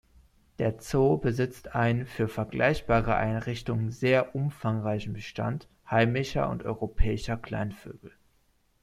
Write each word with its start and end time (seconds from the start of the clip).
Der 0.57 0.79
Zoo 0.79 1.17
besitzt 1.19 1.75
einen 1.75 2.07
für 2.07 2.27
vergleichbare 2.27 3.13
Einrichtungen 3.17 3.91
sehr 3.91 4.33
umfangreichen 4.35 5.13
Bestand 5.13 5.67
heimischer 5.91 6.49
und 6.49 6.63
europäischer 6.65 7.37
Kleinvögel. 7.37 8.11